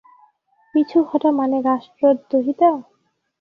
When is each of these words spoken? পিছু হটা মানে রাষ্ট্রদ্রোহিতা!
পিছু 0.75 0.97
হটা 1.09 1.29
মানে 1.39 1.57
রাষ্ট্রদ্রোহিতা! 1.61 2.69